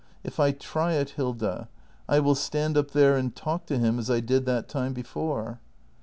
[0.25, 1.69] ]I f I try it, Hilda,
[2.09, 5.59] I will stand up there and talk to him as I did that time before.